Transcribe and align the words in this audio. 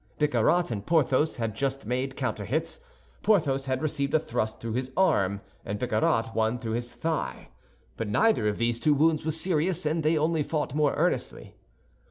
Bicarat 0.17 0.71
and 0.71 0.83
Porthos 0.83 1.35
had 1.35 1.55
just 1.55 1.85
made 1.85 2.15
counterhits. 2.17 2.79
Porthos 3.21 3.67
had 3.67 3.83
received 3.83 4.15
a 4.15 4.19
thrust 4.19 4.59
through 4.59 4.73
his 4.73 4.89
arm, 4.97 5.41
and 5.63 5.77
Bicarat 5.77 6.33
one 6.33 6.57
through 6.57 6.71
his 6.71 6.91
thigh. 6.91 7.49
But 7.97 8.07
neither 8.09 8.47
of 8.47 8.57
these 8.57 8.79
two 8.79 8.95
wounds 8.95 9.23
was 9.23 9.39
serious, 9.39 9.85
and 9.85 10.01
they 10.01 10.17
only 10.17 10.41
fought 10.41 10.73
more 10.73 10.95
earnestly. 10.95 11.53